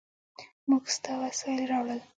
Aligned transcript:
موږ 0.69 0.83
ستا 0.95 1.13
وسایل 1.21 1.63
راوړل. 1.71 1.99